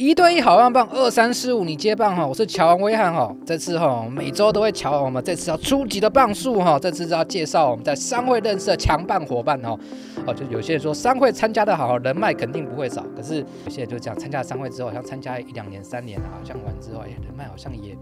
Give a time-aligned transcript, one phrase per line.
[0.00, 3.34] 一对一好棒棒，二三四五你接棒哈，我是乔王威汉哈。
[3.44, 9.76] 这次哈每周都会乔我们这次要初级的棒数哈，这次要介绍我们在商会认识的强棒伙伴哈。
[10.24, 13.04] 哦，就有些人说商会参加的好，人脉肯定不会少。
[13.16, 17.96] 可是有些人就讲参加商会之后，好像参加一两年、三年，好像完之后，哎，人脉好像也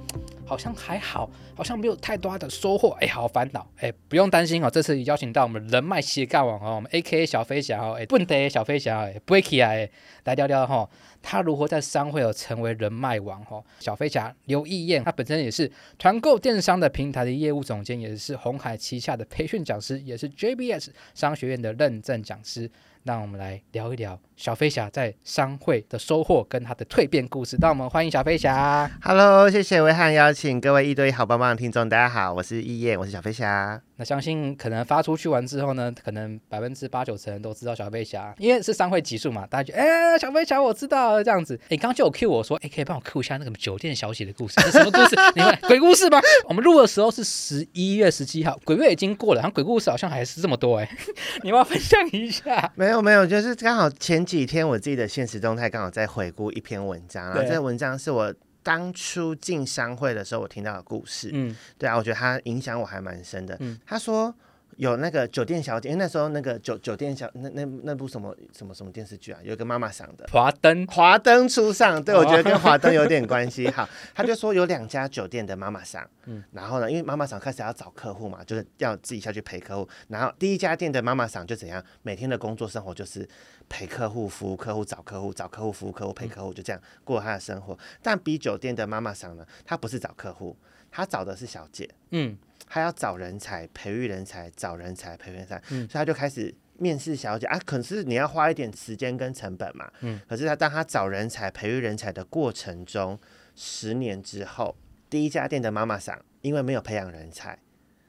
[0.44, 3.66] 好像还好，好像没有太多的收获，哎，好烦恼。
[3.78, 9.88] 哎，不用担心哦，这次邀请到我们人脉斜杠王哦，我们 AK 小飞侠哦，哎，笨的小飞侠哎，不会起来
[10.24, 10.86] 来聊聊哈，
[11.28, 13.60] 他如何在商会有成为人脉王哈？
[13.80, 22.70] 小飞侠刘义燕，他本身也是团购电商的平台的业务总监，也是红海旗下的培训讲师，也是 JBS 商学院的认证讲师。
[23.06, 27.56] 让我们来聊一聊小飞侠在商会的收获跟他的蜕变故事。
[27.60, 28.90] 让我们欢迎小飞侠。
[29.00, 33.80] Hello，谢谢维汉邀请各位一堆好棒棒的听众，大家好，我是易燕，我是小飞侠。
[33.98, 41.54] 那相信可能发出去完之后呢，可能百分之八九成人都知道小飞侠，因为是商会集数嘛，大家就哎、欸，小飞侠我知道这样子。
[41.68, 45.16] 你、欸，刚刚就有 Q 我说，哎、欸，可以帮我 Q 一下那个酒店小姐的故事，是什么故事？
[45.36, 46.20] 你们鬼故事吗？
[46.48, 50.98] 我们录的时候是十一月十七号，鬼月已经过了，然后鬼故事好像还是这么多哎、欸，
[51.42, 52.70] 你要分享一下？
[52.74, 58.34] 没有没有，就是刚好前几天我自己的现实动态刚好在回顾一篇文章，然后这个文章是我。
[58.66, 63.56] 当初进商会的时候，我听到的故事，嗯，对啊，我觉得他影响我还蛮深的。
[63.60, 64.34] 嗯，他说
[64.76, 73.68] 有那个酒店小姐，因为那时候那个酒酒店小那那那部什么什么什么电视剧啊，有一个妈妈桑的华灯华灯初上，对，我觉得跟华灯有点关系。
[73.72, 83.28] 好，他就说有两家酒店的妈妈桑，嗯，然后呢，因为妈妈桑开始要找客户嘛，就是要自己下去陪客户，然后第一家店的妈妈桑就怎样，每天的工作生活就是。
[83.68, 87.76] 陪客户、服务客户、找客户、找客户、服务客户、陪客户，就这样过他的生活。
[88.00, 90.56] 但 B 酒店的妈妈桑呢，她不是找客户，
[90.88, 91.90] 她找的是小姐。
[92.10, 95.56] 嗯，她要找人才、培育人才、找人才、培育人才。
[95.70, 97.58] 嗯，所以他就开始面试小姐啊。
[97.64, 99.90] 可是你要花一点时间跟成本嘛。
[100.00, 103.18] 嗯，可是他当他找人才、培育人才的过程中，
[103.54, 104.76] 十年之后，
[105.08, 107.58] 第一家店的妈妈桑因为没有培养人才，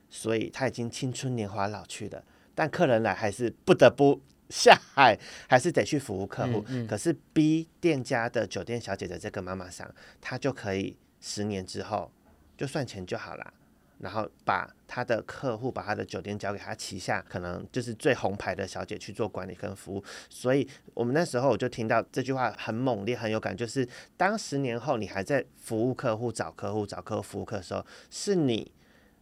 [0.09, 2.23] 所以他已经青春年华老去了。
[2.53, 4.21] 但客人来还是不得不。
[4.49, 12.09] 下海还是得去服务客户，嗯嗯、可是 B 店家的酒店小姐的这个妈妈桑，她就可以十年之后
[12.55, 13.53] 就算钱就好了，
[13.99, 20.03] 然后把他的客户，把他的酒店交给他旗下，可能就是最红牌的小姐去做管理跟服务。
[20.29, 28.71] 所以我们那时候我就听到这句话很猛烈，很有感，就是当十年后你还在服务客户、找客户、找客户服务客的时候，是你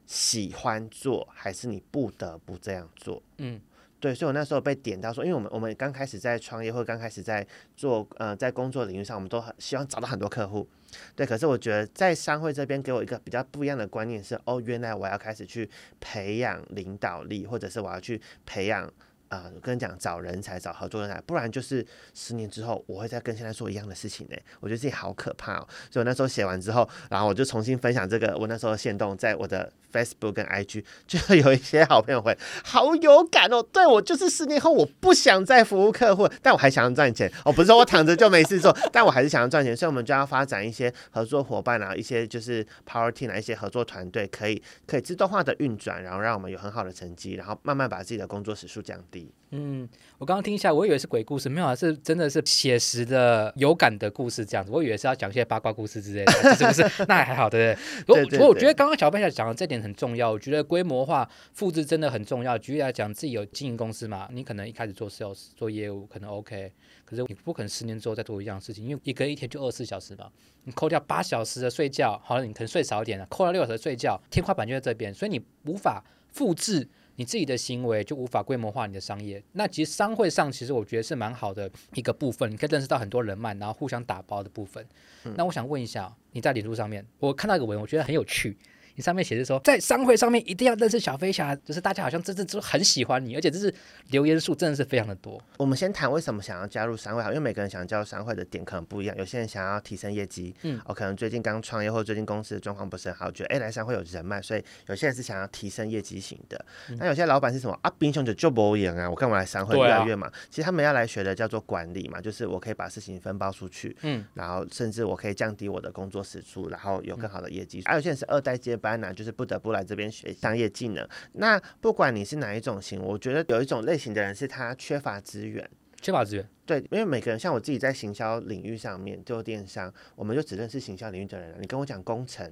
[0.06, 3.22] 喜欢做，还是你不得不这样做？
[3.38, 3.62] 嗯。
[3.98, 10.68] 对，所以我那时候被点到说，因为我们我们刚开始在创业或刚开始在做呃在工作领域上，我们都很希望找到很多客户。
[11.16, 15.70] 对，可是我觉得在商会这边给我一个比较不一样的观念是，哦，原来我要开始去
[16.00, 18.92] 培养领导力，或者是我要去培养
[19.36, 24.38] 啊、呃，跟你讲找人才、找合作人才，不然就是十年之后我会再跟现在做一样的事情呢。
[24.60, 25.68] 我觉得自己好可怕哦。
[25.92, 29.72] 所以我那时候写完之后，然后我就重新分享这个我那时候的限动在我的。
[29.96, 49.25] Facebook 跟 IG 就有一些好朋友会好有感哦，对，我就是十年后我不想再服务客户，但我还想要赚钱哦，不是说我躺着就没事做，但我还是想要赚钱，所以我们就要发展一些合作伙伴啊，一些就是 Power Team 啊，一些合作团队可以可以自动化的运转，然后让我们有很好的成绩，然后慢慢把自己的工作时数降低。
[49.52, 49.88] 嗯，
[50.18, 54.72] 我刚刚听一下，我以为是鬼故事，没有啊，是真的是写实的、有感的故事这样子。
[54.72, 56.84] 我以为是要讲一些八卦故事之类的，是不是？
[57.08, 57.74] 那还好，对
[58.06, 58.26] 不对？
[58.26, 62.58] 不过我觉得刚刚小飞侠讲的这点很重要，我觉得规模化复制真的很重要。
[62.58, 66.74] 举例来讲，自己有经营公司嘛，你可能一开始做 sales 做业务可能 OK，
[67.06, 70.30] 可是你不可能十年之后再做一样事情，因为一个一天就二十四小时嘛，
[70.66, 76.04] 你扣掉八小时的睡觉，好了，你可能睡少一点了，扣掉六小时的睡觉，天花板就在这边，所以你无法
[76.34, 76.90] 复制。
[77.18, 84.86] 你自己的行为就无法规模化你的商业，那其实商会上其实我觉得是蛮好的一个部分，你可以认识到很多人脉，然后互相打包的部分。
[85.24, 88.58] 嗯、那我想问一下，你在脸书上面，我看到一个文，我觉得很有趣。
[88.96, 93.74] 你上面写的说，在商会上面一定要认识小飞侠，就是大家好像真正就很喜欢你，而且这是
[94.12, 95.42] 留言数真的是非常的多。
[95.58, 99.16] 我们先谈为什么想要加入商会，好，因为每个人想加入商会的点可能不一样。
[99.18, 106.66] 有些人想要提升业绩，嗯，我可能最近刚创业或者最近公司的状况不是很好，觉得哎来商会有人脉，所以有些人是想要提升业绩型的。
[106.98, 107.92] 那、嗯、有些老板是什么啊？
[108.00, 110.30] 兵熊就就不赢啊，我干嘛来商会越来越忙？
[110.30, 117.82] 啊、其实他们要来学的叫做管理嘛，就是我可以把事情分包出去，嗯，然后甚至我可以降低我的工作时数，然后有更好的业绩。
[117.84, 119.76] 还、嗯啊、有些人是二代接班呢、啊，就是不得不。
[119.76, 125.70] 来这边学商业技能，那不管你是哪一种型，我觉得有一种类型的人是他缺乏资源，
[126.02, 126.50] 缺乏资源。
[126.66, 131.58] 对，因为每个人像我自己在行销领域上面做电商，我们就只认识行销领域的人了。
[131.60, 132.50] 你跟我讲工程，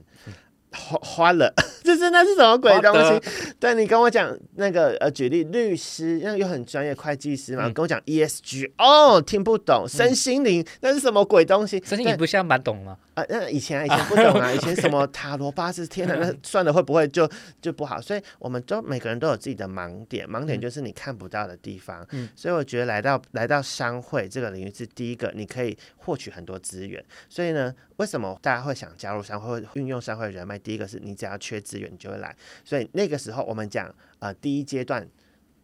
[0.72, 3.56] 花花了，就是那是什么鬼东西？
[3.58, 11.82] 对，你跟我讲那个呃，举例律师，那又很专业会计师嘛，嗯、跟我讲 ESG，哦，听不懂，身心灵、嗯、那是什么鬼东西？
[11.86, 12.98] 身心灵不像蛮懂吗？
[13.14, 17.30] 啊，那以前以前不懂啊， 以前什么塔罗八字，天哪，那算了会不会就
[17.62, 18.02] 就不好？
[18.02, 22.06] 所以我们都每个人都有自己的盲点，盲点就是你看不到的地方。
[22.12, 27.04] 嗯，所以我觉得来到来到商会这个领域是第一个，你可以获取很多资源。
[27.30, 30.58] 所以呢，为什么大家会想加入商会，会运用商会人脉？
[30.58, 32.36] 第一个是你只要缺资源，你就会来。
[32.66, 35.08] 所以那个时候我们讲，呃，第一阶段。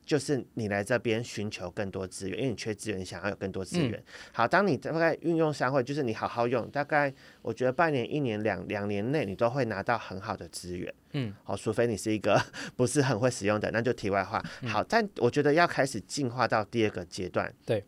[0.09, 3.91] 就是你来这边寻求更多资源，因为你缺资源，你想要有更多资源。
[3.91, 7.13] 嗯、好，当你大概运用商会，就是你好好用，大概
[7.43, 10.91] 我觉得半年、一年、两两年内，你都会拿到很好的资源。
[11.11, 12.41] 嗯，好，除非你是一个
[12.75, 14.43] 不是很会使用的，那就题外话。
[14.65, 17.53] 好，但我觉得要开始进化到第二个阶段。
[17.63, 17.85] 对，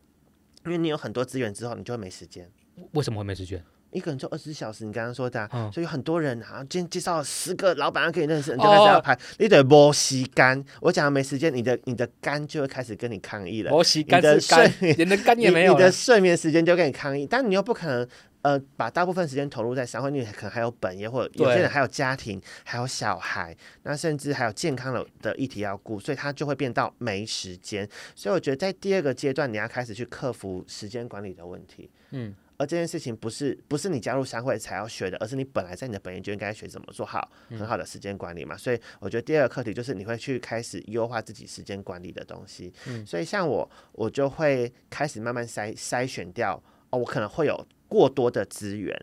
[0.65, 2.47] 因为你有很多资源之后，你就会没时间。
[2.91, 3.65] 为什么会没时间？
[3.91, 10.63] 一个人就二十四小时，你刚刚说的、啊，嗯、所以有很多人啊，今天介绍了十个老板要给你认识，你就开始要排，哦、你得磨吸干。
[10.79, 13.71] 我讲的没时间，你的你的肝就会开始跟你抗议了。
[13.71, 15.73] 磨吸干是肝，你的肝也没有。
[15.73, 18.07] 你的睡眠时间就跟你抗议，但你又不可能
[18.43, 27.87] 呃把大部分时间投入在商会，你可能还有本业，或者有些人还有家庭，还有小孩，那甚至还有健康的的议题要顾，所以他就会变到没时间。
[28.15, 31.89] 所以我觉得在第二个阶段，你要开始去克服时间管理的问题。
[32.11, 32.33] 嗯。
[32.61, 38.53] 而这件事情不是不是你加入商会才要学的，而是你本来在你的本业就应该学怎么做好很好的时间管理嘛。
[38.53, 42.71] 嗯、所以我觉得第二个课题就是你会去开始优化自己时间管理的东西。
[42.85, 46.61] 嗯、所以像我，我就会开始慢慢筛筛选掉
[46.91, 48.95] 哦，我可能会有过多的资源，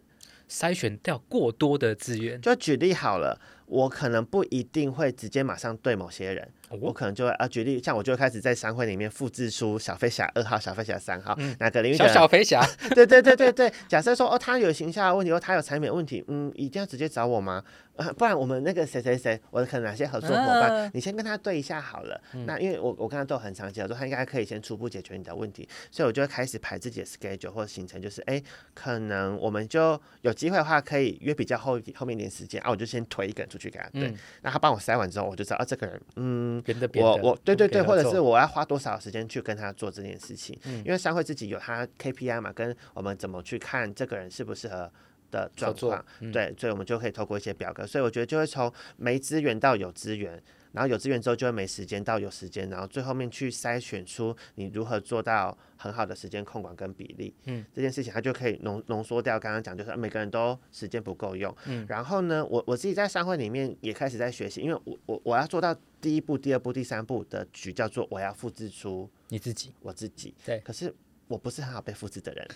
[0.48, 2.40] 筛选掉过多的资源。
[2.40, 6.48] 就举例好了，我可能不一定会直接马上对某些人。
[6.80, 12.62] 我可能就会啊，举例像我就会开始在商会里面复制出小飞侠二号、小飞侠三号、嗯、哪个领域的小小飞侠？
[12.94, 13.72] 对对对对对。
[13.88, 17.62] 假设说哦，他有形象的问题，或他有产品问题，嗯，一定要直接找我吗？
[17.98, 22.20] 呃、不然我们那个谁谁谁，我可能哪些合作伙伴，啊、你先跟他对一下好了。
[22.32, 28.42] 嗯、那因为我我跟他都很长期合作，他应该可以先初步解决你的问题，所以我就会开始排自己的 schedule 或者行程，就是哎，
[28.72, 34.08] 可能我们就有机会的话，可以约比较后后面一点时间啊，我就先推一个人出去给他对。
[34.08, 36.62] 嗯、那他帮我筛完之后，我就知道啊，这个人嗯，
[36.96, 37.38] 我我。
[37.44, 44.92] 对对对，或者是我要花多少时间去跟他做这件事情，嗯、因为商会自己有他 KPI 嘛，跟我们怎么去看这个人适不适合
[45.30, 50.42] 的状况，嗯、对，所以我们就可以透过一些表格，所以我觉得就会从没资源到有资源。
[50.70, 57.34] 然后有资源之后就会没时间，到有时间，然后最后面去筛选出你如何做到很好的时间控管跟比例。
[57.46, 59.40] 嗯，这件事情它就可以浓浓缩掉。
[59.40, 61.52] 刚刚讲就是每个人都时间不够用。
[61.64, 70.34] 嗯，然后呢，我我自己在商会里面也开始在学习，因为我我我要做到第一步、第二步、第三步的局叫做我要复制出你自己，我自己。
[70.44, 70.94] 对，可是
[71.28, 72.46] 我不是很好被复制的人。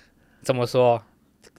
[0.43, 1.03] 怎么说？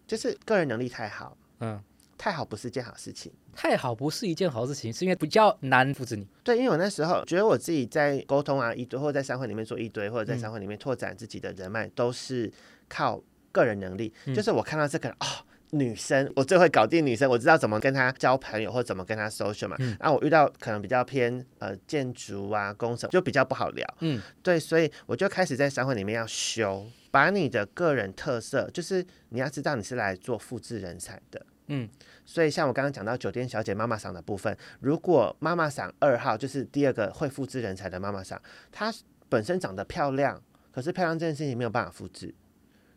[0.07, 1.38] 就是个人能力太好。
[1.59, 1.81] 嗯。
[2.15, 6.25] 太好不是件好事情，太好不是一件好事情，是因为比较难复制你。
[6.41, 12.50] 对，因为我那时候觉得我自己在沟通啊一堆，或者在商会里面做一堆，或者在商会里面拓展自己的人脉，嗯、都是
[12.88, 13.21] 靠
[13.51, 14.13] 个人能力。
[14.25, 15.27] 嗯、就是我看到这个人哦，
[15.73, 19.75] 女生，我最会搞定女生，我知道怎么跟她交朋友，或者怎么跟她 social 嘛。
[19.79, 23.85] 嗯、然后我遇到可能比较偏呃建筑啊工程，就比较不好聊。
[24.01, 31.43] 嗯，对，所以我就开始在商会里面要修，把你的个人特色，就是你要知道你是来做复制人才的。
[31.67, 31.89] 嗯，
[32.25, 38.39] 所以像我刚刚讲到酒店小姐妈妈桑的部分，如果妈妈桑二号就是第二个会复制人才的妈妈桑，
[38.71, 38.93] 她
[39.29, 40.39] 本身长得漂亮，
[40.71, 42.35] 可是漂亮这件事情没有办法复制。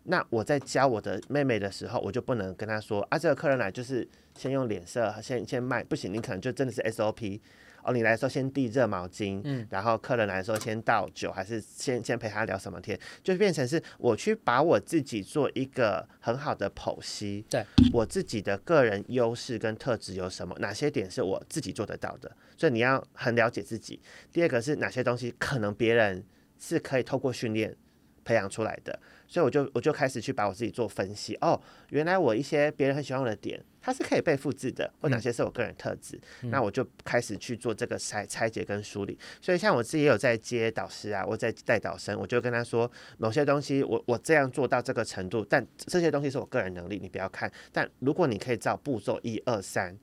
[0.06, 7.40] 那我在教我的妹妹的时候，我就不能跟她说啊，这个客人来就是先用脸色先先卖，不行，你可能就真的是 SOP。
[7.83, 24.00] 哦，你来的时候先递热毛巾，嗯，然后客人来的时候先倒酒，还是先先陪他聊什么天，就变成是我去把我自己做一个很好的剖析，对，我自己的个人优势跟特质有什么，哪些点是我自己做得到的，所以你要很了解自己。
[24.33, 26.25] 第二个是哪些东西可能别人
[26.59, 27.73] 是可以透过训练
[28.25, 28.99] 培养出来的。
[29.28, 39.18] 所以我就我就开始去把我自己做分析哦，原来我一些别人很喜欢我的点，它是可以被复制的，或哪些是我个人特质，嗯、那我就开始去做这个拆拆解跟梳理。
[39.40, 47.50] 所以像我自己也有在接导师啊，我在带导生，我就跟他说，某些东西我我这样做到这个程度，但这些东西是我个人能力，你不要看。
[47.73, 49.97] 但如果你可以照步骤一二三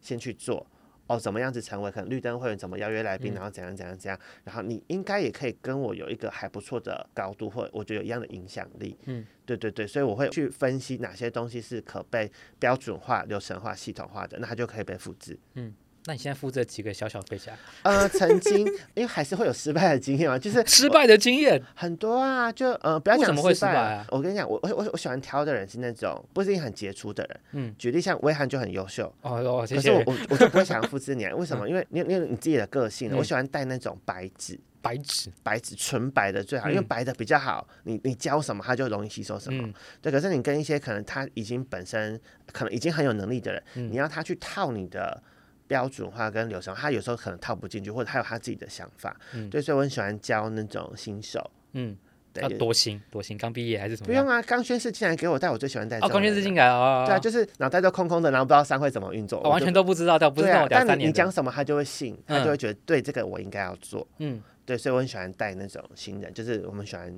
[0.00, 0.66] 先去做。
[1.08, 2.56] 哦，怎么样子成为可能绿灯会员？
[2.56, 3.34] 怎么邀约来宾？
[3.34, 4.18] 然后怎样怎样怎样？
[4.44, 8.96] 然后你应该也可以跟我有一个还不错的高度，或我觉得有一样的影响力。
[9.06, 15.38] 嗯，对对对，所以我会去分析哪些东西是可被标准化、流程化、系统化的，那它就可以被复制。
[15.54, 15.74] 嗯，
[16.06, 17.52] 那你现在负责几个小小飞侠？
[17.82, 22.50] 呃，曾经 因为还是会有失败的经验嘛，就是 失败的经验很多啊。
[22.50, 24.06] 就呃，不要讲怎么会失败啊？
[24.10, 27.40] 我跟你讲，我我我我喜欢挑的人是那种不是很杰出的人。
[27.52, 29.12] 嗯，举例像威汉就很优秀。
[29.22, 29.80] 哦哦，谢谢。
[29.80, 31.68] 可是我我我就不会想要复制你， 为什么？
[31.68, 37.68] 因为你你有你自己的个性，我喜欢带那种白纸，白纸白纸纯白的最好，因为白的比较好。
[37.84, 39.68] 你你教什么，他就容易吸收什么。
[40.00, 42.18] 对，可是你跟一些可能他已经本身
[42.52, 45.22] 可能已经很有能力的人，你要他去套你的。
[45.68, 51.96] 标准化跟流程，他有时候可能套不进去，或者他有他自己的想法，嗯，对，所以我很喜欢教那种新手，嗯，
[52.32, 54.06] 对，要多新多新，刚毕业还是什么？
[54.06, 67.14] 不用啊，刚宣誓进来给我带，我最喜欢带哦，刚宣誓进来哦，对啊，就是脑袋都空空的，然后不知道商会怎么运作，完全都不知道，不是跟我讲三年，但你讲什么他就会信，他就会觉得对这个我应该要做，嗯，对，所以我很喜欢带那种新人，就是我们喜欢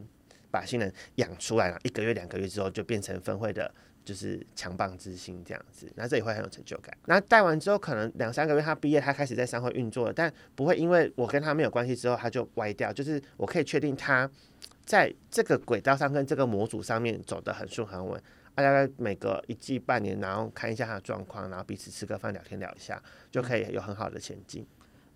[0.51, 3.73] 把新人养出来了，一个月两个月之后就变成分会的。
[4.05, 6.97] 就是强棒之星这样子，那这也会很有成就感。
[7.07, 12.93] 那带完之后，可能两三个月他毕业，他开始在商会运作了，但不会因为我跟他没有关系之后他就歪掉。
[12.93, 14.29] 就是我可以确定他
[14.85, 18.21] 在这个轨道上跟这个模组上面走得很顺很稳。
[18.55, 24.67] 大概每隔一季半年，然后看一下他的状况，然后彼此吃个饭聊天聊一下，就可以有很好的前进。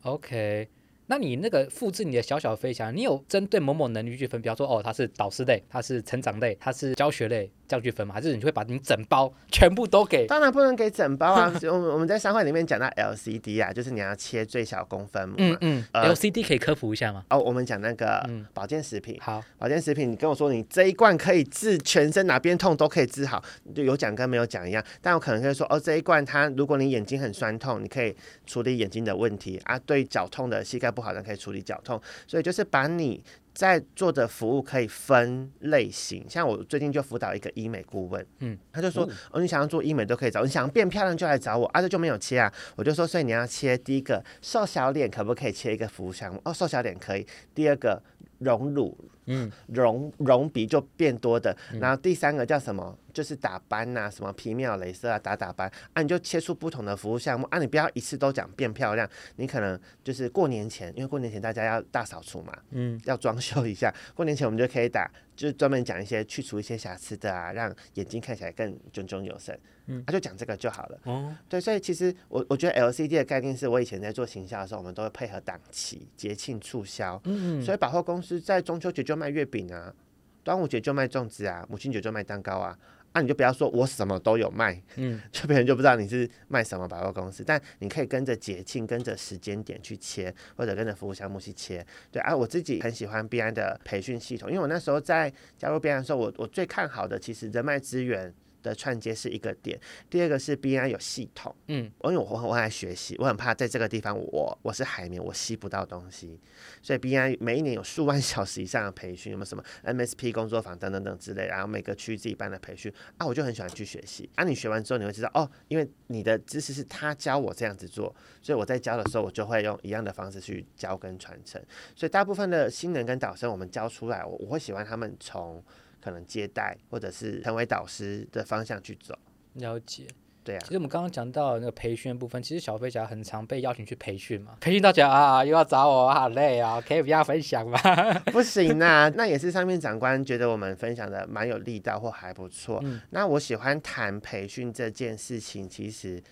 [0.02, 0.68] OK。
[1.06, 8.14] 那你那个复制你的小小飞侠，你有针对某某能力去分，比方说哦，他是导师类，他是成长类，他是教学类，这样去分吗？
[8.14, 10.26] 还是你会把你整包全部都给？
[10.26, 11.52] 当然不能给整包啊！
[11.70, 15.34] 我们我们在商会里面讲到 LCD 啊，就是你要切最小公分母。
[15.38, 15.84] 嗯嗯。
[15.92, 17.24] 呃、LCD 可以科普一下吗？
[17.30, 19.14] 哦，我们讲那个保健食品。
[19.16, 23.42] 嗯、好，保健食品，你跟我说你这一罐可以治全身哪边痛都可以治好，
[23.74, 24.84] 就有讲跟没有讲一样。
[25.00, 28.14] 但我可能可以说哦，这一罐它如果你眼睛很酸痛，你可以
[28.46, 29.78] 处理眼睛的问题啊。
[29.80, 31.80] 对脚痛的膝盖不好的可以处理脚。
[31.84, 33.22] 痛，所以就是把你
[33.54, 46.40] 在做的服务可以分类型，像我最近就辅导一个医美顾问，嗯，他就说，哦，你想要做医美都可以找，你想要变漂亮就来找我，啊，这就没有切啊，我就说，所以你要切第一个瘦小脸可不可以切一个服务项目？
[46.44, 48.02] 哦，瘦小脸可以，第二个
[48.44, 48.96] 隆乳。
[49.26, 52.94] 嗯，隆隆鼻就变多的，然后第三个叫什么？
[53.10, 57.46] 就是打斑呐、啊，什么皮秒、镭射啊，打打斑啊，你就切出不同的服务项目。
[57.46, 79.94] 啊，你不要一次都讲变漂亮，你可能就是过年前，因为过年前大家要大扫除嘛，嗯，要装修一下，过年前我们就可以打，就是专门讲一些去除一些瑕疵的啊，让眼睛看起来更炯炯有神，嗯，他、啊、就讲这个就好了，哦，对，所以其实我我觉得 LCD 的概念是我以前在做行销的时候，我们都会配合档期、节庆促销，嗯，嗯，所以百货公司在中秋节就卖月饼啊，
[80.42, 82.78] 端午节就卖粽子啊，母亲节就卖蛋糕啊。
[83.16, 87.44] 那、啊、你就不要说我什么都有卖，嗯， 就别人就不知道你是卖什么百货公司。
[87.44, 91.86] 但你可以跟着节庆、跟着时间点去切，或者跟着服务项目去切。
[92.10, 98.34] 对啊，我自己很喜欢 BNI 的培训系统，因为我那时候在加入 BNI 的时候，我我最看好的其实人脉资源。
[98.64, 99.78] 的串接是一个点，
[100.08, 106.40] 第二个是 BNI 有系统，嗯，因为我我很爱学习，我很怕在这个地方我我是海绵，我吸不到东西，
[106.82, 114.44] 所以 BNI 每一年有数万小时以上的培训，有没有什么 MSP 工作坊等等等之类，然后每个区自己办的培训啊，我就很喜欢去学习啊。
[114.44, 121.62] 你学完之后你会知道哦，因为你的知识是他教我这样子做，所以我在教的时候我就会用一样的方式去教跟传承，
[121.94, 125.62] 所以大部分的新人跟导生我们教出来，我我会喜欢他们从。
[126.04, 129.18] 可能接待或者是成为导师的方向去走。
[129.54, 130.06] 了解，
[130.42, 130.58] 对啊。
[130.64, 134.56] 其实我们刚刚讲到那个培训的部分，其实小飞侠很常被邀请去培训嘛。
[134.60, 137.78] 培训到讲啊，又要找我，好累啊，可以不要分享吗？
[138.30, 142.80] 不行啊， 那也是上面长官觉得我们分享的蛮有力道或还不错。
[142.84, 146.22] 嗯，那我喜欢谈培训这件事情，其实。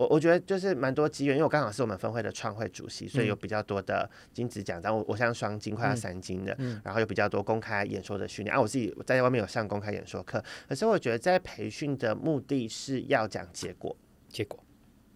[0.00, 4.96] 我我觉得就是蛮多机缘，因为我刚好是我们分会的创会主席，所以有比较多的金子奖章。
[4.96, 8.58] 我我像双金，快要三金的，嗯嗯、然后有比较多公开演说的训练啊。
[8.58, 13.94] 我自己在外面有上公开演说课，可是我觉得在培训的目的是要讲结果，
[14.30, 14.58] 结果，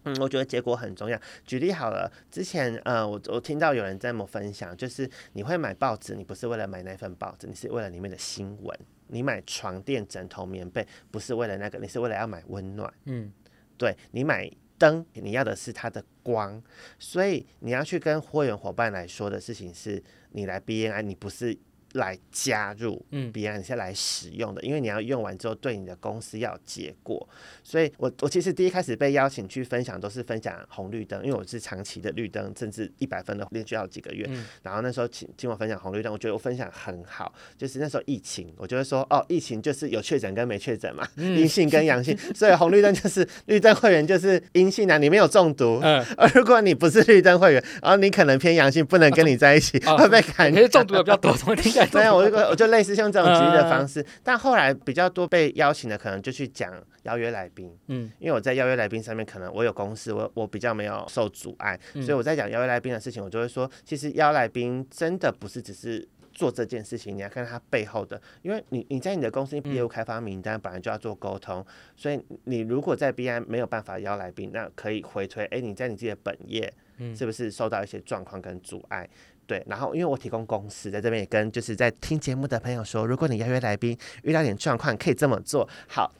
[0.03, 1.19] 嗯，我觉得结果很重要。
[1.43, 8.79] 举例好了，之前呃，我我听到有人在某分享，就是你会买报纸，你不是为了买那份报纸，你是为了里面的新闻。
[9.07, 12.93] 你买床垫、枕头、棉被，不是为了那个，你是为了要买温暖。
[13.05, 13.33] 嗯，
[13.79, 14.47] 对你买。
[14.77, 16.61] 灯，你要的是它的光，
[16.99, 21.57] 所以你要去跟会员伙伴来说的事情是，你来 BNI，你不是。
[21.95, 27.27] 来加入，嗯，别人先来使用的，因为你要用完之后对你的公司要有结果，
[27.63, 51.84] 所以我我其实第一开始被邀请去分享都是分享红绿灯，因为我是长期的绿灯，甚至一百分的连续好几个月，嗯、然后那时候请请我分享红绿灯，我觉得我分享很好，就是那时候疫情，我就会说哦，疫情就是有确诊跟没确诊嘛，阴、嗯、 性跟阳性，所以红绿灯就是 绿灯会员就是阴性啊，你没有中毒，嗯， 而如果你不是绿灯会员，然后你可能偏阳性，不能跟你在一起，啊、会被砍，其实中毒的比较多，怎么听起来？
[51.93, 56.73] 没有，我就我就类似像这种举例的方式，嗯、但后来比较多被邀请的，可能就去讲
[57.03, 66.07] 邀约来宾，嗯，因为我在邀约来宾上面，可能我有公司，我我比较没有受阻碍，嗯、所以我在讲邀约来宾的事情，我就会说，其实邀来宾真的不是只是。
[66.35, 71.65] 做这件事情，你要看他背后的，因为你你在你的公司业务开发名单本来就要做沟通，嗯、
[71.95, 76.69] 所以你如果在 BNI 没有办法邀来宾，那可以回推，哎，你在你自己的本业
[77.15, 79.09] 是不是受到一些状况跟阻碍？
[79.11, 86.11] 嗯、对，然后因为我提供公司在这边也跟就是在听节目的朋友说，如果你邀约来宾遇到点状况，可以这么做，好。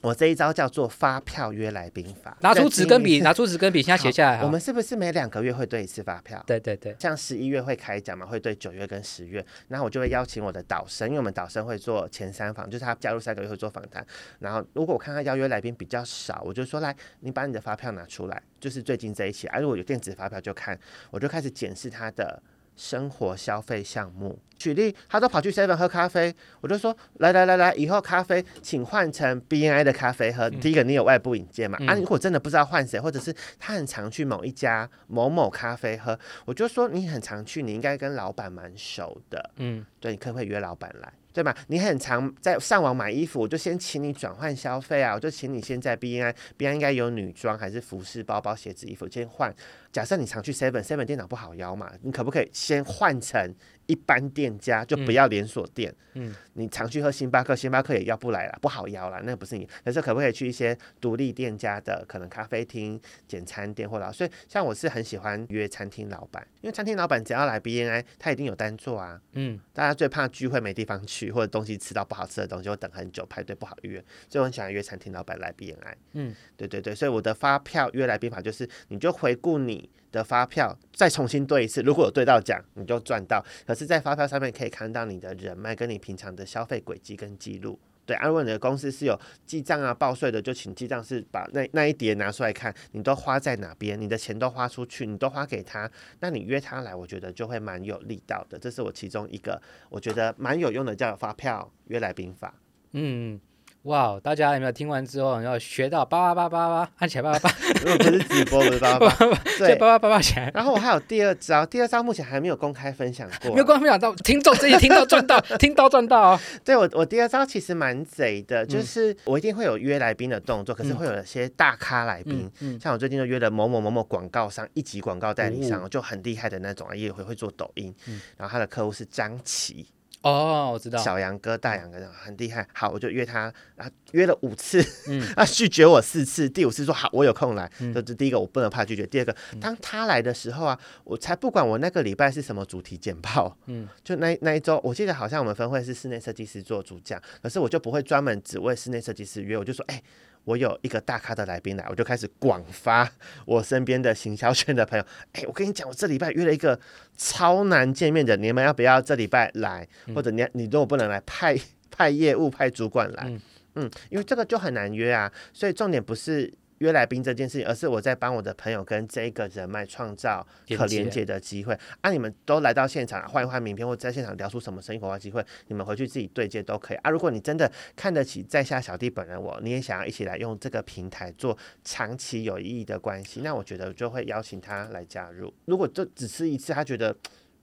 [0.00, 4.42] 我这一招叫做发票约来宾法，拿出纸跟笔，拿出纸跟笔，现在写下来。
[4.42, 6.44] 我们是不是每两个月会对一次发票？
[6.46, 14.06] 对对对，像十一月会开奖嘛，会对九月跟十月，然后我就会邀请我的导生，因为我们导生会做前三访，就是他加入三个月会做访谈。
[14.40, 20.78] 然后如果我看他邀约来宾比较少，我就说，来，你把你的发票拿出来，就是最近这一期，而、啊、如果有电子发票就看，
[21.10, 22.42] 我就开始检视他的。
[22.76, 30.48] 生活消费项目，举例，他都跑去 Seven 喝咖啡，我就说，来来来来，以后咖啡请换成 BNI 的咖啡喝。
[30.48, 31.78] 嗯、第一个，你有外部引荐嘛？
[31.80, 39.50] 嗯、啊，如果真的不知道换谁，或者是他很常去某一家某某咖啡喝，我就说你很常去，你应该跟老板蛮熟的。
[39.56, 41.12] 嗯，对，你可不可以约老板来？
[41.34, 41.54] 对吧？
[41.66, 49.52] 你很常在上网买衣服，我就先请你转换消费啊，我就请你先在 B N I B N 应该有女装还是服饰、包包、鞋子、衣服，先换。
[49.92, 53.52] 假设你常去 Seven，Seven 电脑不好摇嘛，你可不可以先换成？
[53.86, 55.94] 一般店家就不要连锁店。
[56.14, 59.68] 嗯，嗯，你常去喝星巴克，星巴克也要不来了，不好邀了，那不是你。
[59.84, 64.12] 可是可不可以去一些独立店家的，可能咖啡厅、简餐店或者？
[64.12, 69.20] 所以像我是很喜欢约餐厅老板，因为餐厅老板只要来 BNI，他一定有单做啊。
[69.32, 73.98] 嗯，大家最怕聚会没地方去，或者东西吃到不好吃的东西，会等很久排队不好约，
[74.28, 75.94] 所以我很喜欢约餐厅老板来 BNI。
[76.12, 83.44] 嗯，对对对，所以我的发票约来宾法就是，你就回顾你的发票，再重新对一次，如果有对到奖，你就赚到。
[83.66, 87.76] 可是，在发票上面可以看到你的人脉跟你平常的消费轨迹跟记录。
[88.06, 95.90] 对，啊，如果你的公司是有记账啊、报税的，就请记账是把那那一叠拿出来看，你都花在哪边，你的钱都花出去，你都花给他，
[96.20, 98.56] 那你约他来，我觉得就会蛮有力道的。
[98.58, 102.54] 这是我其中一个我觉得蛮有用的，叫发票约来宾法。
[102.92, 103.40] 嗯。
[103.84, 109.26] 哇大家有没有听完之后要学到八八八八八，按起来八八八，如果不是直播，不是八八八，
[109.58, 110.50] 对，八八八八起来。
[110.54, 116.40] 然后我还有第二招，第二招目前还没有公开分享过，没有公开分享到，听众自己听到赚到， 听到赚到哦。
[116.64, 122.50] 对我，我第二招其实蛮贼的，就是我一定会有约来宾的动作，可是会有一些大咖来宾，
[122.80, 129.86] 像我最近就约了某某某某广告商，一级广告代理商，嗯、就很厉害的那种，也会会做抖音，嗯、然后他的客户是张琪。
[130.24, 130.98] 哦，我知道。
[130.98, 139.06] 小杨哥、大杨哥很厉害，好，我就约他，啊，约了五次，嗯， 啊，拒绝我四次，第五次说好，我有空来，这第一个，我不能怕拒绝。
[139.06, 150.04] 第二个，当他来的时候啊，我才不管我那个礼拜是什么主题简报，嗯， 就那那一周，我记得好像我们分会是室内设计师做主讲，可是我就不会专门只为室内设计师约，我就说，哎、欸。
[150.44, 153.10] 我有一个大咖的来宾来，我就开始广发
[153.44, 155.04] 我身边的行销圈的朋友。
[155.32, 156.78] 哎、欸，我跟你讲，我这礼拜约了一个
[157.16, 159.86] 超难见面的，你们要不要这礼拜来？
[160.14, 161.56] 或者你你如果不能来，派
[161.90, 163.24] 派业务派主管来。
[163.26, 163.40] 嗯，
[163.74, 166.52] 嗯，因为这个就很难约啊，所以重点不是。
[166.84, 171.76] 约来宾这件事情，而是我在帮我的朋友跟这个人脉创造可连接的机会。
[172.02, 177.10] 啊，你们都来到现场换一换名片，或者在现场聊出什么生意火花机会，你们回去自己对接都可以啊。
[177.10, 185.52] 如果你真的看得起在下小弟本人我，你也想要一起来用这个平台做长期有意义的关系，那我觉得就会邀请他来加入。
[185.64, 187.16] 如果这只是一次，他觉得。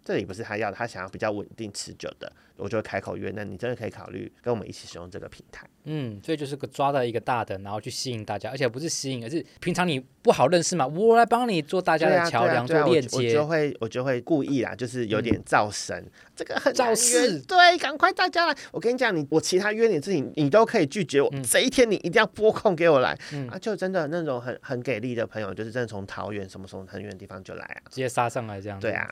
[0.03, 3.31] 这里不是他要的，他想要比较稳定持久的，我就会开口约。
[3.35, 5.67] 那你真的可以考虑跟我们一起使用这个平台。
[5.83, 13.29] 嗯，所以就是个抓到一个大的，然后去吸引大家，而且不是吸引，而是平常你不好认识嘛，我来帮你做大家的桥梁，做链接。
[13.29, 17.39] 我就会我就会故意啦，就是有点造神，嗯、这个很造势。
[17.41, 18.55] 对，赶快大家来！
[18.71, 21.29] 我跟你讲，你我其他约你的事情，你都可以拒绝我。
[21.33, 23.57] 嗯、这一天你一定要拨空给我来、嗯、啊！
[23.57, 28.79] 就真的那种很很给力的朋友，就是真的从桃园什么什么很远的地方就来啊，直接杀上来这样。
[28.79, 29.09] 对啊。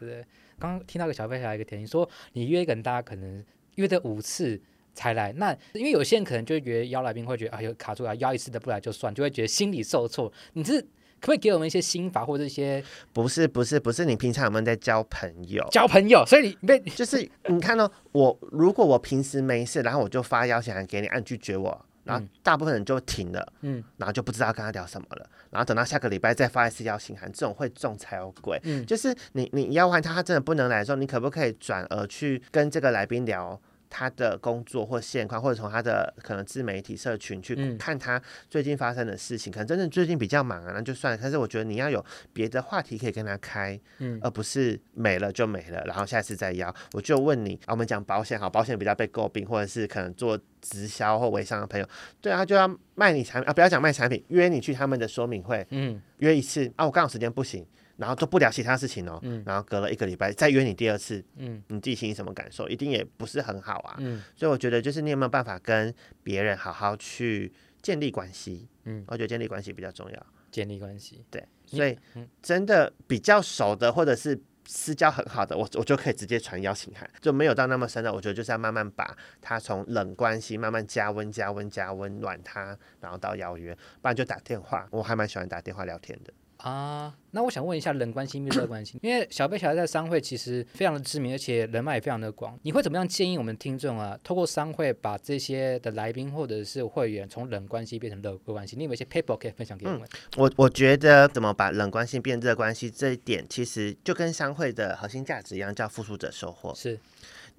[0.59, 3.43] 刚刚听到个小飞侠一个点，你说你约一个人，大家可能
[3.75, 4.61] 约的五次
[4.93, 10.31] 才来，那因为有些人可能就会觉得邀来宾会觉得啊有卡住啊，邀一次的不来就算，就会觉得心里受挫。
[10.53, 10.87] 你是可
[11.21, 12.83] 不可以给我们一些心法或者一些？
[13.13, 15.65] 不是不是不是，你平常有没有在交朋友？
[15.71, 21.85] 交朋友，所以你被就是你看到我，如果我平时没事，然后我就发邀请函给你，按拒绝我。
[22.09, 25.29] 然后大部分人就停了，嗯，然后就不知道跟他聊什么了。
[25.51, 28.59] 然后等到下个礼拜再发一次邀请函，这种会中才有鬼。
[28.63, 39.51] 嗯，就是你你邀完他，他真的不能来的时候，你可不可以转而去跟这个来宾聊他的工作或现况，或者从他的可能自媒体社群去看他最近发生的事情。
[39.51, 41.19] 嗯、可能真的最近比较忙啊，那就算了。
[41.21, 46.73] 但是我觉得你要有别的话题可以跟他开，嗯，而不是没了就没了，然后下次再邀。
[46.93, 51.89] 我就问你，啊、我们讲保险好，保险比较被诟病，或者是可能做直销或微商的朋友，
[52.21, 57.65] 对啊，他就要卖你产品啊，不要讲卖产品，约你去他们的说明会，嗯，约一次啊，我刚好时间不行。
[57.99, 62.69] 然后都不聊其他事情哦，嗯、然后隔了一个礼拜再约你第二次，嗯，你自己心里什么感受？
[62.69, 71.97] 一定也不是很好啊，嗯，所以我觉得就是你有没有办法跟别人好好去建立关系，嗯，我觉得建立关系比较重要，建立关系，对，所以
[72.41, 86.31] 真的比较熟的或者是私交很好的，我我就可以直接传邀请函，就没有到那么深的，我觉得就是要慢慢把他从冷关系慢慢加温、加温、加温暖他，然后到邀约，不然就打电话，我还蛮喜欢打电话聊天的。
[86.59, 92.59] 啊，那我想问一下，冷关系、密热关系， 因为小贝小孩在商会其实非常的知名，而且人脉也非常的广。
[92.63, 94.19] 你会怎么样建议我们听众啊？
[94.23, 100.01] 透过商会把这些的来宾或者是会员从冷关系变成热关系，你有没有一些 paper 可以分享给我们？
[100.01, 106.75] 嗯、我我觉得怎么把冷关系变热关系这一点，其实就跟商会的核心价值一样，叫付出者收获。
[106.75, 106.99] 是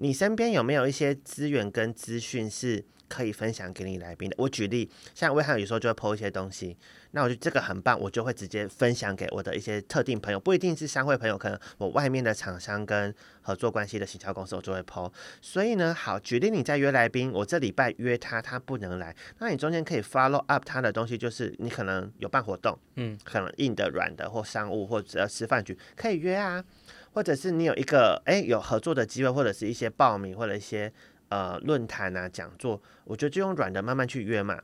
[0.02, 4.36] 你身边有没有一些资源跟资讯是可以分享给你来宾的？
[4.38, 6.74] 我举例，像威汉有时候就会 po 一些东西。
[7.10, 15.12] 那我觉得这个很棒，我就会直接分享给我的一些特定朋友，不一定是商会朋友，可能我外面的厂商跟合作关系的行销公司，我就会 po。
[15.42, 26.64] 所以呢，好，举例你在约来宾，我这礼拜约他，他不能来，那你中间可以 follow up 他的东西，就是你可能有办活动，嗯，可能硬的、软的或商务或者吃饭局可以约啊，
[27.12, 30.92] 或者是你有一个哎有合作的机会，或者是一些报名或者一些
[31.28, 34.60] 呃论坛啊讲座，我觉得就用软的慢慢去约嘛。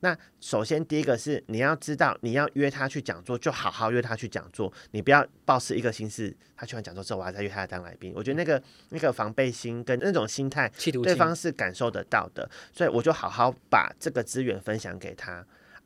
[0.00, 8.12] 那首先第一个是你要知道，你要约他去讲座，就好好约他去讲座，你不要抱持一个心思，他去完讲座之后，我还再约他当来宾。
[8.14, 10.70] 我觉得那个那个防备心跟那种心态，
[11.02, 15.38] 对方是感受得到的，所以我就好好把这个资源分享给他，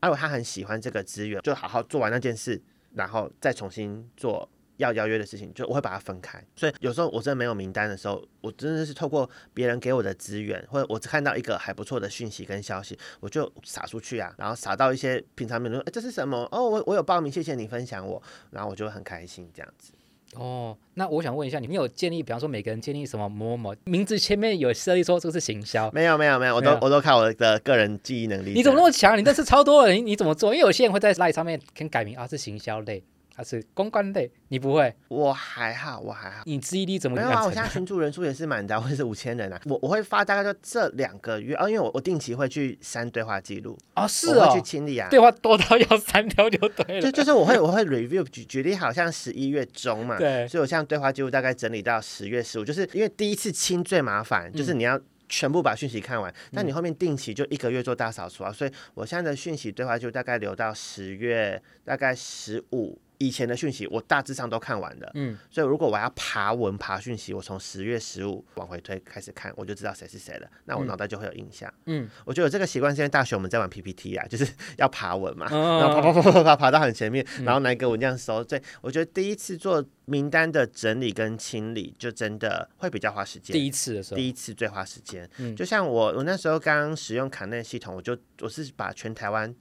[0.03, 2.61] 如果他很喜欢这个资源，就好好做完那件事，
[2.95, 4.49] 然后再重新做。
[4.79, 6.43] 要邀约的事情，就我会把它分开。
[6.57, 16.49] 所以有时候我真的没有名单的时候，我真的是透过别人给我的资源，或者我只看到一个还不错的讯息跟消息，我就撒出去啊，然后撒到一些平常没有说，哎，这是什么？
[16.51, 19.93] 哦，我我有报名，谢谢你分享我，然后我就会很开心这样子。
[20.35, 25.91] 哦，那我想问一下，你们有建议，比方说每个人建议什么某某名字前面有设立说这个是行销？
[25.91, 28.53] 没有没有没有，我都我都看我的个人记忆能力。
[28.53, 29.19] 你怎么那么强？
[29.19, 30.55] 你这是超多人，你怎么做？
[30.55, 33.03] 因为有些人会在 LINE 上面可以改名啊，是行销类。
[33.39, 34.93] 还是公关类，你不会？
[35.07, 36.43] 我还好，我还好。
[36.45, 37.29] 你记忆力怎么样？
[37.29, 39.61] 没有啊，我现在群主人数也是蛮大，或者是五千人啊。
[39.67, 47.01] 我我会发大概就这两个月啊，因为我我定期会去删对话记录啊，是哦，去清理啊，对话多到要删掉就对了。
[47.01, 62.99] 就就是我会我会 review 举举例，好像十一月中嘛，对，所以我现在对话记录大概整理到十月十五，就是因为第一次清最麻烦，就是你要全部把讯息看完，那、嗯、你后面定期就一个月做大扫除啊，所以我现在的讯息对话就大概留到十月大概十五。
[63.19, 83.53] 以前的讯息我大致上都看完了，嗯，所以如果我要爬文爬讯息，我从十月十五往回推开始看，我就知道谁是谁了，那我脑袋就会有印象，嗯，我觉得有这个习惯，现在大学我们在玩 PPT 啊， 就是要爬文嘛，哦、然后爬爬爬爬爬爬到很前面，嗯、然后哪一个文这样搜，对，我觉得第一次做名单的整理跟清理，就真的会比较花时间。
[83.53, 89.53] 第一次的时候，第一次最花时间，嗯，就像我我那时候刚使用卡内系统，我就我是把全台湾。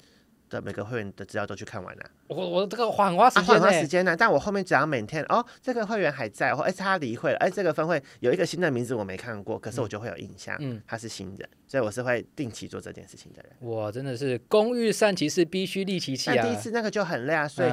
[0.49, 4.15] 的每个会员的资料都去看完了，我我这个花很花时间，花很花时间呢。
[4.17, 13.51] 但我后面只要每天哦，这个会员还在，或哎他离会了，哎这个分会有一个新的名字我没看过，可是我就会有印象，嗯，他是新人，所以我是会定期做这件事情的人。
[13.60, 16.45] 我，真的是工欲善其事，必须利其器啊！
[16.45, 17.71] 第一次那个就很累啊，所以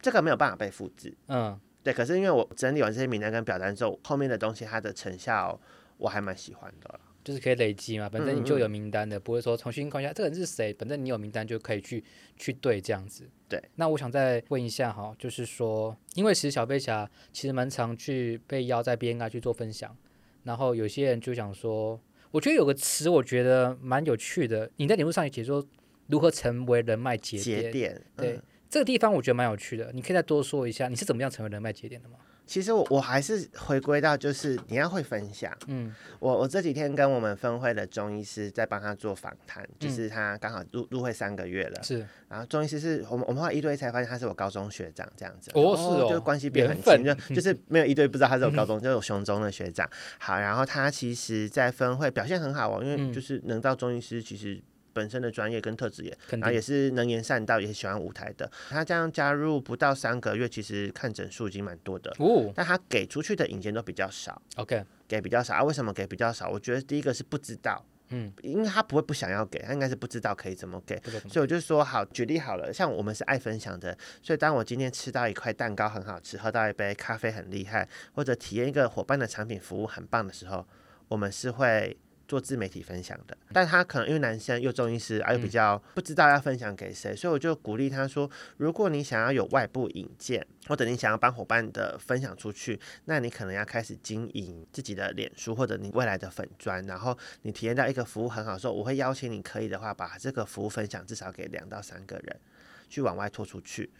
[0.00, 1.16] 这个没有办法被复制。
[1.28, 1.94] 嗯，对。
[1.94, 5.58] 可是因为我整理完这些名单跟表单之后，后面的东西它的成效
[5.98, 7.00] 我还蛮喜欢的。
[7.26, 12.04] 就是可以累积嘛，反正你就有名单的，嗯嗯不会说重新看一下这个人是谁，反正你有名单就可以去
[12.36, 13.28] 去对这样子。
[13.48, 19.96] 对，那我想再问一下哈，就是说，因为其实小飞侠其实蛮常去被邀在 BNI 去做分享，
[20.44, 25.66] 然后有些人就想说，我觉得有个词我觉得蛮有趣的，你在节目上也解说
[26.06, 32.18] 如何成为人脉节点，节点嗯、对这个地方我觉得蛮有趣的，你可以再多说一下，你是怎么样成为人脉节点的吗？
[32.46, 54.62] 其实我我还是回归到就是你要会分享，嗯，我我这几天跟我们分会的中医师在帮他做访谈，嗯、就是他刚好入入会三个月了，是，然后中医师是我们我们后来一对一才发现他是我高中学长这样子，哦是哦，就关系变很亲，就就是没有一对不知道他是我高 中，嗯、就是我雄中的学长，好，然后他其实在分会表现很好哦，因为就是能到中医师其实。
[54.96, 58.50] 本身的专业跟特质也，然后也是能言善道，也是喜欢舞台的。
[58.70, 62.10] 他这样加入不到三个月，其实看整数已经蛮多的。
[62.18, 64.40] 哦，但他给出去的引荐都比较少。
[64.56, 65.62] OK，给比较少啊？
[65.62, 66.48] 为什么给比较少？
[66.48, 67.84] 我觉得第一个是不知道。
[68.08, 70.96] 嗯，因为他不会不想要给，他应该是不知道可以怎么给，
[71.28, 80.66] 所以我就说好，举例好了，像我们是爱分享的，所以当我今天吃到一块蛋糕很好吃，喝到一杯咖啡很厉害，或者体验一个伙伴的产品服务很棒的时候，
[81.08, 81.96] 我们是会。
[82.28, 102.40] 做自媒体分享的，但他可能因为男生又中医师，而又比较不知道要分享给谁，所以我就鼓励他说：如果你想要有外部引荐，或者你想要帮伙伴的分享出去，那你可能要开始经营自己的脸书或者你未来的粉砖，然后你体验到一个服务很好的时候，我会邀请你可以的话，把这个服务分享至少给两到三个人，
[102.88, 103.90] 去往外拖出去。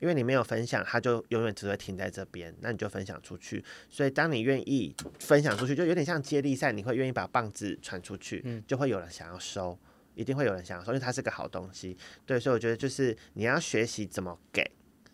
[0.00, 2.54] 因为你没有分享，它就永远只会停在这边。
[2.60, 3.64] 那你就分享出去。
[3.90, 9.78] 所以当你愿意分享出去，就有点像接力赛，你会愿意把棒子传出去，就会有人想要收，
[10.14, 11.96] 一定会有人想要收，因为它是个好东西。
[12.24, 14.70] 对，所以我觉得就是你要学习怎么给，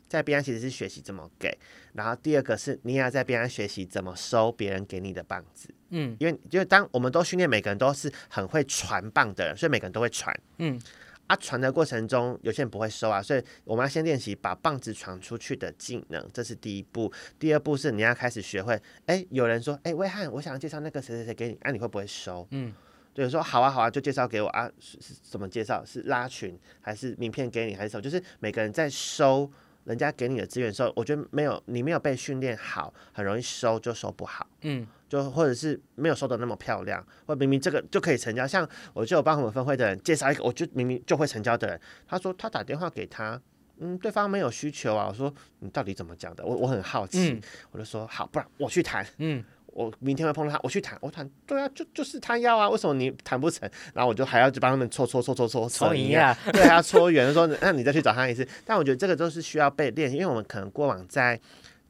[0.09, 1.57] 在边上其实是学习怎么给。
[1.95, 5.69] 然后第二个是你也要在边上学习怎么收别人给你的棒子。
[5.91, 10.39] 嗯，因为因为当我们都训练每个人都是很会传棒的人，所以每个人都会传。
[10.59, 10.81] 嗯。
[11.27, 17.11] 啊，传的过程中，有些人不会收啊，所以我们要先练习把棒子传出去的技能，这是第一步。
[17.39, 18.75] 第二步是你要开始学会，
[19.07, 22.47] 哎、欸，有人说，哎、欸，威汉，我想要介绍那个谁谁谁给你，啊，你会不会收？
[22.51, 22.75] 嗯，
[23.15, 25.83] 对，说好啊好啊，就介绍给我啊，是是怎么介绍？
[25.85, 28.03] 是拉群还是名片给你，还是什么？
[28.03, 29.51] 就是每个人在收
[29.85, 34.47] 人家给你的资源的时候，我觉得没有你没有被训练好，很容易收就收不好。
[34.61, 34.87] 嗯。
[35.15, 43.41] 就或者是没有收的那么漂亮，或明明这个就可以成交，像我就有帮我们分会的人介绍一个，我就明明就会成交的人，他说他打电话给他，
[43.79, 46.45] 嗯，对方没有需求啊，我说你到底怎么讲的？
[46.45, 53.71] 我我很好奇，嗯、我就说好，不然我去谈，嗯， 我明天会碰到他，我去谈，我谈，对啊，就就是他要啊，为什么你谈不成？
[53.95, 55.95] 然后我就还要去帮他们搓搓搓搓搓搓
[56.53, 58.45] 对，还要搓圆，说那你再去找他一次。
[58.65, 61.41] 但我觉得这个都是需要被练习，因为我们可能过往在。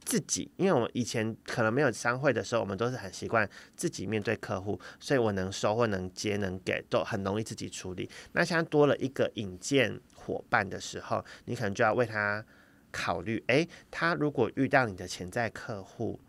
[0.05, 8.09] 自己，因为我们以前可能没有商会的时候，我们都是很习惯自己面对客户，所以我能收或能接能给都很容易自己处理。
[8.33, 12.45] 那现在多了一个引荐伙伴的时候，你可能就要为他
[12.93, 16.21] 考虑，诶，他如果遇到你的潜在客户，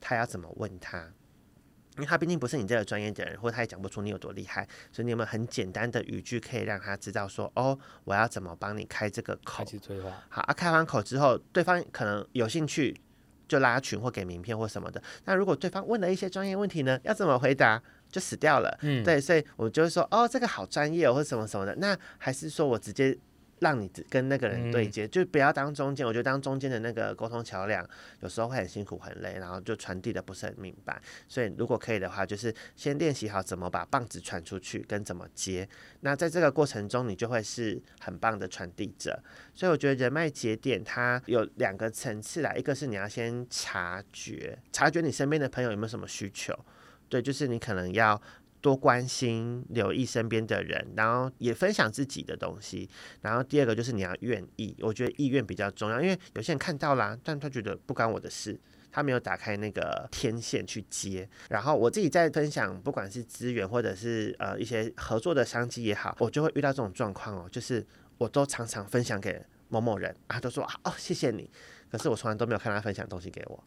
[0.00, 1.12] 他要怎么问他？
[1.96, 9.62] 因为他毕竟不是你这个专业的人，或他也讲不出你有多厉害，所以你有没有很简单的语句可以让他知道说，哦，我要怎么帮你开这个口？
[10.30, 12.98] 好啊，开完口之后，对方可能有兴趣。
[13.52, 15.02] 就拉群或给名片或什么的。
[15.26, 16.98] 那如果对方问了一些专业问题呢？
[17.02, 17.82] 要怎么回答？
[18.10, 18.78] 就死掉了。
[18.80, 21.74] 嗯，对，所以我就会说，哦，这个好专业哦，或什么什么的。
[21.76, 23.18] 那还是说我直接。
[23.62, 26.04] 让你跟那个人对接，就不要当中间。
[26.04, 27.88] 我觉得当中间的那个沟通桥梁，
[28.20, 31.00] 有时候会很辛苦很累，然后就传递的不是很明白。
[31.28, 35.68] 所以如果可以的话，就是先练习好怎么把棒子传出去，跟怎么接。
[36.00, 39.22] 那在这个过程中，你就会是很棒的传递者。
[39.54, 46.52] 所以我觉得人脉节点它有两个层次啦，一个是你要先察觉，察觉你身边的朋友有没有什么需求。
[47.08, 48.20] 对，就是你可能要。
[48.62, 52.88] 多关心、留意身边的人，然后也分享自己的东西。
[53.20, 58.58] 然后第二个就是你要愿意，我觉得意愿比较重要，因为有些人看到啦，但他觉得不关我的事，
[58.92, 61.28] 他没有打开那个天线去接。
[61.50, 67.84] 然后我自己在分享，不管是资源或者是呃一些合作的商机也好，我就会遇到这种状况哦，就是
[68.16, 71.50] 我都常常分享给某某人啊，都说啊哦谢谢你，
[71.90, 73.64] 可是我从来都没有看他分享东西给我。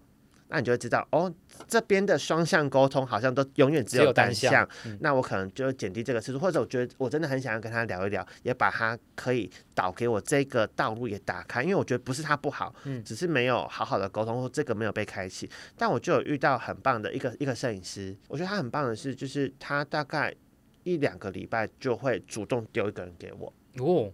[0.48, 1.34] 那你就会知道哦，
[1.68, 4.52] 这边的双向沟通好像都永远只有单向。
[4.52, 11.64] 单向嗯、那我可能就减低这个次数，或者我觉得我真的很想要跟他聊一聊，也把他可以导给我这个道路也打开。
[11.64, 15.50] 因为我觉得不是他不好，嗯，只是没有好好的沟通，或这个没有被开启。
[15.76, 20.34] 但我就有遇到很棒的一个一个摄影师，我觉得他很棒的是，就是他大概
[20.84, 24.12] 一两个礼拜就会主动丢一个人给我哦。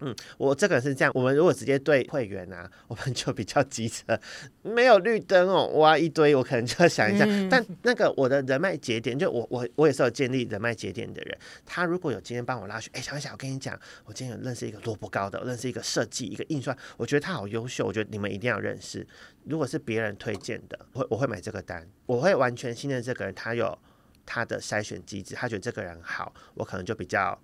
[0.00, 4.18] 嗯，我这个是这样，我们如果直接对会员啊，我们就比较机车，
[4.62, 7.24] 没有绿灯哦，哇一堆，我可能就要想一下。
[7.26, 19.06] 嗯、但那个我的人脉节点，就我我我也是有建立人脉节点的人，他如果有今天帮我拉去，哎，想一想，我跟你讲，我今天有认识一个萝卜糕的，我认识一个设计一个印刷，我觉得他好优秀，我觉得你们一定要认识。
[19.44, 23.78] 如果是别人推荐的，我会我会买这个单，我会完全信任这个人，他有
[24.26, 27.38] 他的筛选机制，他觉得这个人好，我可能就比较。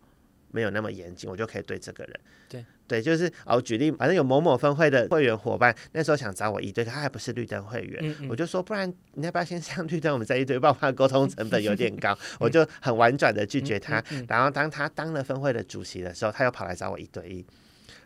[0.53, 2.21] 没有那么严谨，我就可以对这个人。
[2.49, 14.03] 对对，就是哦，我举例，反正有某某分会的会员伙伴，那时候想找我一对，他还不是绿灯会员，嗯嗯，我就说，不然你要不要先上绿灯，我们再一对，不然沟通成本有点高， 我就很婉转的拒绝他。
[14.27, 17.47] 然后当他当了分会的主席的时候，他又跑来找我一对一。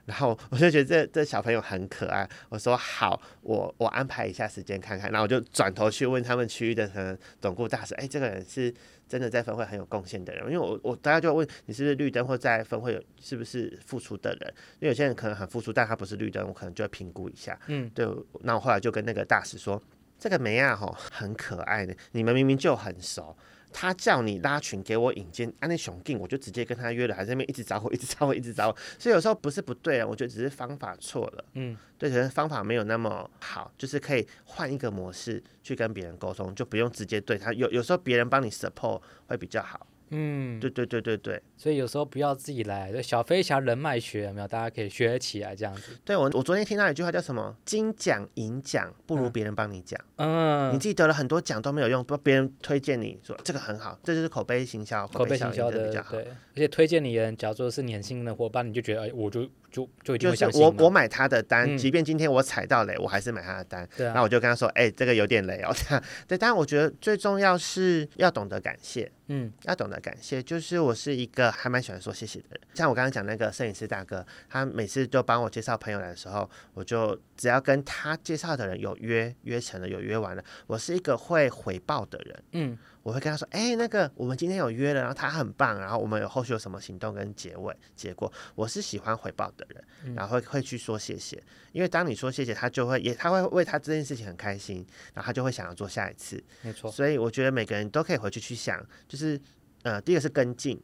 [0.05, 8.71] 然后我就觉得这这小朋友很可爱，我说好，我我安排一下时间看看，然后我就转头去问他们区域的可能董顾大使，哎，这个人是
[9.09, 18.07] 真的在分会很有贡献的人，因为我我大家就问你是不是绿灯或在分会有是不是付出的人，因为有些人可能很付出，但他不是绿灯，我可能就会评估一下，嗯，对，
[18.41, 19.83] 那我后来就跟那个大使说。
[20.17, 23.37] 这个梅亚吼很可爱的，你们明明就很熟。
[23.77, 28.77] 他叫你拉群给我引荐，安那熊定，我就直接跟他约了，还在那边一直找我，一直找我，一直找我。
[29.01, 31.45] 所以有时候不是不对啊，我觉得只是方法错了。
[31.55, 37.53] 嗯，对，可能方法没有那么好，就是可以换一个模式去跟别人沟通，就不用直接对他。
[37.53, 39.85] 有有时候别人帮你 support 会比较好。
[40.17, 41.43] 嗯，对对对对对。
[41.57, 44.47] 所以有时候不要自己来，就小飞侠人脉学有没有？
[44.47, 45.99] 大家可以学起来这样子。
[46.05, 47.57] 对我，我昨天听到一句话叫什么？
[47.65, 50.01] 金奖银奖不如别人帮你讲。
[50.17, 56.13] 嗯，你自己得了很多奖都没有用，不别人推荐你说这个很好，这就是口碑行销，口碑行销的比较好。
[56.13, 59.49] 对，而且推荐你的人，假如说是年轻的伙伴，你就觉得哎，我就。
[59.75, 63.89] 就就就是我我买他的单，即便今天我踩到雷，我还是买他的单。
[63.97, 65.75] 对，那我就跟他说，哎，这个有点雷哦。
[66.29, 70.41] 对，但我觉得最重要是要懂得感谢，嗯，要懂得感谢。
[70.41, 72.61] 就是我是一个还蛮喜欢说谢谢的人。
[72.75, 82.79] 像我刚刚讲那个摄影师大哥，他每次就帮我介绍朋友来的时候，我就只要跟他介绍的人有约约成了，有约完了，我是一个会回报的人，嗯。
[83.05, 91.41] 我会跟他说，哎、欸，那个我们今天有约了，然后他很棒，然后我们有后续有什么行动跟结尾结果，我是喜欢回报的人，然后会会去说谢谢，
[91.73, 99.39] 因为当你说谢谢，他就会也他会为他这件事情很开心，然后他就会想要做下一次，没错，所以我觉得每个人都可以回去去想，就是
[99.83, 100.83] 呃，第一个是跟进，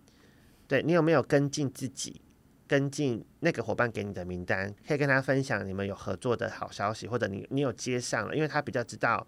[0.69, 2.21] 对你有没有跟进自己，
[2.69, 9.27] 跟进那个伙伴给你的名单，可以跟他分享你们有合作的好消息，或者你你有接上了，因为他比较知道。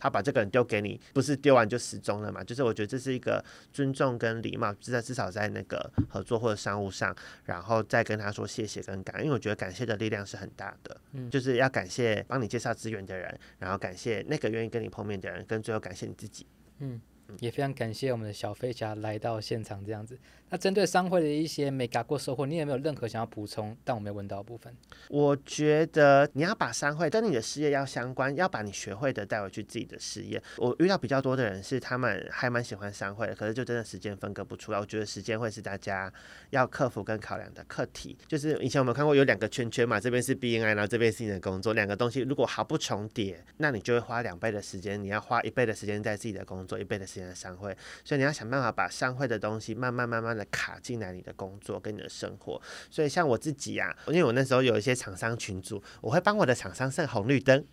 [0.00, 2.42] 他把这个人丢给你，不是丢完就失踪了嘛？
[2.42, 11.00] 就是我觉得这是一个尊重跟礼貌，至少至少在那个合作或者商务上，然后再跟他说谢谢跟感恩，因为我觉得感谢的力量是很大的。
[11.12, 16.46] 嗯，就是要感谢帮你介绍资源的人，然后感谢那个愿意跟你碰面的人，跟最后感谢你自己。
[16.78, 17.00] 嗯，
[17.38, 20.18] 也非常感谢我们的小飞侠来到现场这样子。
[20.50, 24.74] 那针对商会的一些没嘎过收获，你有没有任何想要补充但我没有问到的部分？
[25.08, 30.42] 我觉得你要把商会跟你的事业要相关，要把你学会的带回去自己的事业。
[30.58, 34.78] 我遇到比较多的人是他们还蛮喜欢商会的，可是就真的时间分割不出来。
[34.78, 36.12] 我觉得时间会是大家
[36.50, 38.18] 要克服跟考量的课题。
[38.26, 47.76] 就是以前我们看过有两个圈圈嘛，这边是 BNI，然后这边是你的工作，两个东西如果毫不重叠，那你就会花两倍的时间，你要花一倍的时间在自己的工作，一倍的时间在商会。
[48.04, 57.64] 所以你要想办法把商会的东西慢慢慢慢卡进来你的工作跟你的生活，所以像我自己、啊，因为我那时候有一些厂商群组，我会帮我的厂商设红绿灯。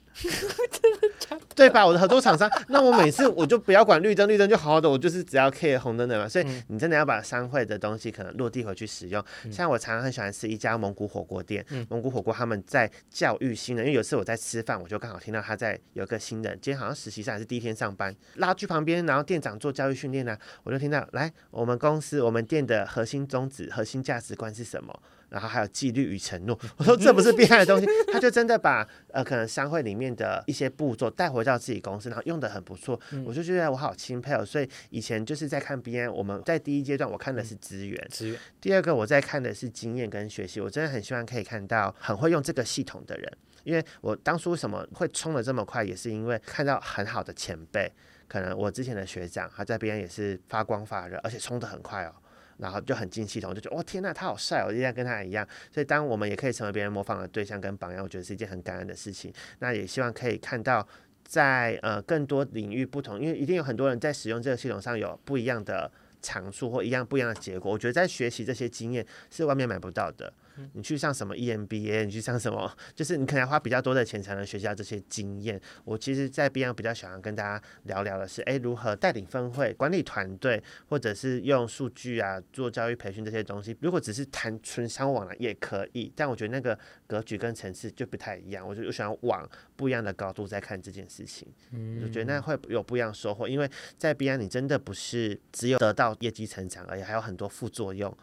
[1.55, 1.85] 对吧？
[1.85, 6.27] 我的很多厂商，那我每次我就不要管绿灯，绿灯就好好的，我就是只要 care 红灯的嘛。
[6.27, 9.23] 所以你真的要把商会的东西可能落地回去使用。
[9.51, 24.99] 像我常常很喜欢吃一家蒙古火锅店，蒙古火锅他们在教育新人，因为有次我在吃饭，我就刚好听到他在有个新人，今天好像实习生还是第一天上班，拉去旁边，然后店长做教育训练呢，我就听到来我们公司我们店的核心宗旨、核心价值观是什么？
[25.29, 34.45] 然后还有纪律与承诺，我说这不是变态的东西， 他就真的把呃可能商会里面的一些步骤带回到自己公司，然后用的很不错，我就觉得我好钦佩哦。
[34.45, 38.39] 所以以前就是在看 BNI，我们在第一阶段我看的是资源，资源。
[38.61, 43.31] 第二个我在看的是经验跟学习，我真的很希望可以看到很会用这个系统的人，
[43.63, 47.91] 因为我当初为什么会冲的这么快，也是因为看到很好的前辈，
[48.29, 52.13] 可能我之前的学长他在 BNI 也是发光发热，而且冲得很快哦。
[52.57, 55.47] 然后就很进系统，就觉得哇天呐，他好帅，我一定要跟他一样。
[55.71, 59.31] 所以当我们也可以成为别人模仿的对象跟榜样，我觉得是一件很感恩的事情。
[59.59, 60.87] 那也希望可以看到
[61.23, 65.91] 在呃更多领域不同，因为一定有很多人在使用这个系统上有不一样的
[66.21, 67.71] 长处或一样不一样的结果。
[67.71, 70.33] 我觉得在学习这些经验是外面买不到的。
[70.73, 75.59] 你去上什么 EMBA，你去上什么， 就是你可能要花比较多的钱才能学习到这些经验。
[75.83, 83.75] 我其实，在 BNI 比较喜欢跟大家聊聊的是，诶，如何带领分会、管理团队，或者是用数据啊做教育培训这些东西。
[83.81, 88.67] 如果只是谈纯商往来也可以，但我觉得那个格局跟层次就不太一样。
[88.67, 93.47] 我就我想往不一样的高度在看这件事情，嗯，我觉得那会有不一样的收获。
[93.47, 98.15] 因为在 BNI 你真的不是只有得到业绩成长而已，还有很多副作用。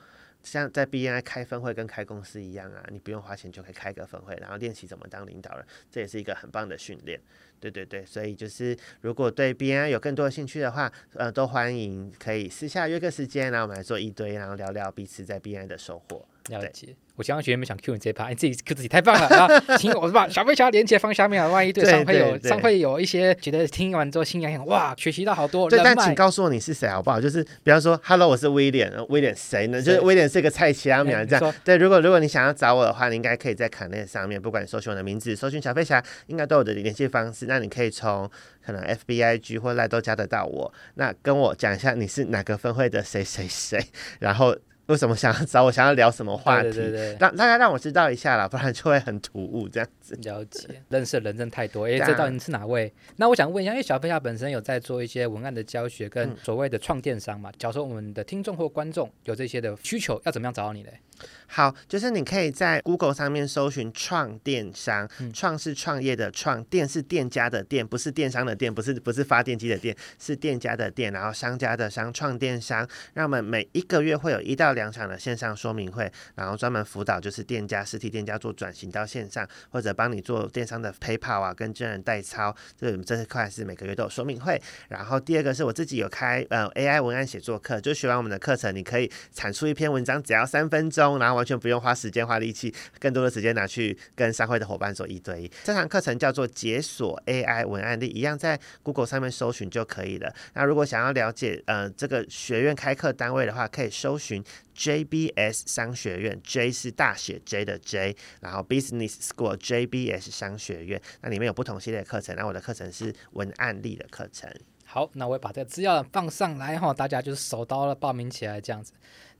[0.44, 7.20] 像在 BNI 开分会跟开公司一样啊，你不用花钱就可以开个分会，然后练习怎么当领导人，这也是一个很棒的训练。
[7.58, 16.24] 对对对，所以就是如果对 BNI 有更多的兴趣的话，呃，都欢迎可以私下约个时间，然后我们来做一堆，然后聊聊彼此在 BNI 的收获。
[16.50, 16.94] 了解。
[17.16, 19.48] 我刚刚学员们想 Q 你这一趴，你自己 Q 自己太棒了啊！
[19.78, 25.70] 请我是把小飞侠连接放下面啊，万一对上会有商会有一些觉得听完之后心痒痒，哇，学习到好多。
[25.70, 27.20] 对，但请告诉我你是谁好不好？
[27.20, 29.80] 就是比方说，Hello，我是威廉，威廉谁呢？
[29.80, 31.54] 就是威廉是一个菜奇阿米这样。
[31.62, 37.46] 对，如果如果你想要找我的话，你应该可以在卡内上面，不管你搜寻我的名字，搜寻小飞侠，应该都有我的联系方式。
[37.46, 38.28] 那你可以从
[38.66, 40.72] 可能 FBIG 或赖都加得到我。
[40.94, 43.80] 那跟我讲一下你是哪个分会的谁谁谁，
[44.18, 44.56] 然后。
[44.86, 45.72] 为什么想要找我？
[45.72, 46.70] 想要聊什么话题？
[46.70, 50.14] 对对对，让大家让我知道一下啦，不然就会很突兀这样子。
[50.22, 51.86] 了解，认识的人真太多。
[51.86, 52.92] 哎，这到底是哪位？
[53.16, 57.50] 那我想问一下，因为小飞侠本身有在做一些文案的教学，跟所谓的创电商嘛。
[57.58, 61.00] 假如说我们的听众或观众有这些的需求，要怎么样找到你嘞？
[61.46, 72.88] 好，就是你可以在 Google 上面搜寻“创电商”，创是创业的创，电是店家的店，不是电商的店，不是不是发电机的店，是店家的店，然后商家的商，创电商。
[73.12, 82.52] 让我们每一个月会有一到两场的线上说明会，然后专门辅导就是店家实体店家做转型到线上，或者帮你做电商的 PayPal 啊，跟真人代操。
[82.76, 84.60] 这这一块是每个月都有说明会。
[84.88, 95.50] 然后第二个是我自己有开呃 AI 文案写作课，就学完我们的课程，你可以产出一篇文章，只要三分钟，然后完全不用花时间花力气，更多的时间拿去跟商会的伙伴做一对一。
[95.62, 100.34] 这堂课程叫做解锁 AI 文案力，一样在 Google 上面搜寻就可以了。
[100.54, 104.42] 那如果想要了解呃这个学院开课单位的话，可以搜寻
[104.76, 112.34] JBS 商学院，J 是大写 J 的 J，然后 Business School JBS 商学院，那里面有不同系列课程。
[112.36, 114.50] 那我的课程是文案力的课程。
[114.86, 118.92] 好，那我会把这个资料放上来哈，大家就是手刀了报名起来这样子。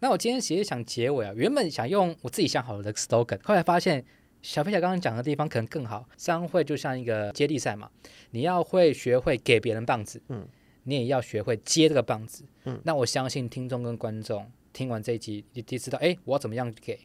[0.04, 4.04] 那我今天其实想结尾啊，原本想用我自己想好的 slogan，后来发现
[4.42, 6.06] 小飞侠刚刚讲的地方可能更好。
[6.18, 7.90] 商会就像一个接力赛嘛，
[8.32, 10.46] 你要会学会给别人棒子，嗯，
[10.82, 12.78] 你也要学会接这个棒子，嗯。
[12.84, 16.98] 那我相信听众跟观众听完这一集，你就知道，哎，我要怎么样给，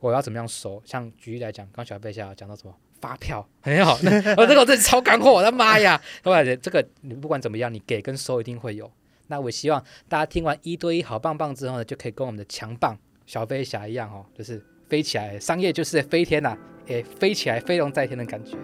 [0.00, 0.82] 我要怎么样收。
[0.84, 3.96] 像举例来讲，刚小飞侠讲到什么发票很好，
[4.36, 6.02] 我这个我真的超干货，我的妈呀！
[6.24, 8.90] 后来这个你不管怎么样，你给跟收一定会有。
[9.28, 16.56] 那我希望大家听完一对一好棒棒之后呢，就可以跟我们的强棒小飞侠一样哦，就是飞起来，商业就是飞天呐，
[16.86, 18.56] 诶，飞起来飞龙在天的感觉。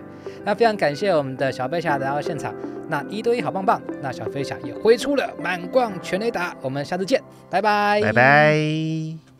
[0.44, 2.54] 那非常感谢我们的小飞侠来到现场，
[2.88, 9.33] 那一对一好棒棒，那小飞侠也挥出了满贯全垒打，我们下次见，拜拜，拜拜。